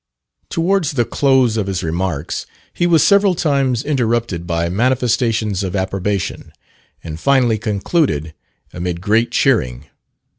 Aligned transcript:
Towards 0.49 0.93
the 0.93 1.05
close 1.05 1.57
of 1.57 1.67
his 1.67 1.83
remarks, 1.83 2.47
he 2.73 2.87
was 2.87 3.03
several 3.03 3.35
times 3.35 3.83
interrupted 3.83 4.47
by 4.47 4.67
manifestations 4.67 5.61
of 5.61 5.75
approbation; 5.75 6.53
and 7.03 7.19
finally 7.19 7.59
concluded 7.59 8.33
amid 8.73 8.99
great 8.99 9.29
cheering. 9.29 9.85